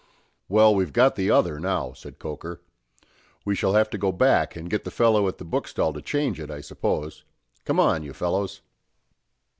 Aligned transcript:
"Well, 0.49 0.73
we've 0.73 0.93
got 0.93 1.15
the 1.15 1.29
other 1.29 1.59
now," 1.59 1.93
said 1.93 2.17
Coker. 2.17 2.59
"We 3.45 3.53
shall 3.53 3.73
have 3.75 3.87
to 3.91 3.99
go 3.99 4.11
back 4.11 4.55
and 4.55 4.67
get 4.67 4.83
the 4.83 4.89
fellow 4.89 5.27
at 5.27 5.37
the 5.37 5.45
bookstall 5.45 5.93
to 5.93 6.01
change 6.01 6.39
it, 6.39 6.49
I 6.49 6.59
suppose. 6.61 7.23
Come 7.65 7.79
on, 7.79 8.01
you 8.01 8.11
fellows!" 8.13 8.61